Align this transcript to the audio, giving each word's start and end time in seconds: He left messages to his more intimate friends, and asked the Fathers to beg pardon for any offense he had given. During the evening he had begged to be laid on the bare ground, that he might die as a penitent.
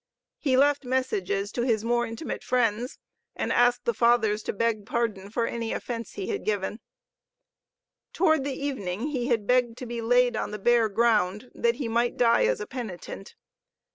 He 0.39 0.57
left 0.57 0.83
messages 0.83 1.51
to 1.51 1.61
his 1.61 1.83
more 1.85 2.07
intimate 2.07 2.43
friends, 2.43 2.97
and 3.35 3.53
asked 3.53 3.85
the 3.85 3.93
Fathers 3.93 4.41
to 4.41 4.51
beg 4.51 4.83
pardon 4.83 5.29
for 5.29 5.45
any 5.45 5.71
offense 5.73 6.13
he 6.13 6.25
had 6.29 6.43
given. 6.43 6.79
During 8.11 8.41
the 8.41 8.51
evening 8.65 9.09
he 9.09 9.27
had 9.27 9.45
begged 9.45 9.77
to 9.77 9.85
be 9.85 10.01
laid 10.01 10.35
on 10.35 10.49
the 10.49 10.57
bare 10.57 10.89
ground, 10.89 11.51
that 11.53 11.75
he 11.75 11.87
might 11.87 12.17
die 12.17 12.45
as 12.45 12.59
a 12.59 12.65
penitent. 12.65 13.35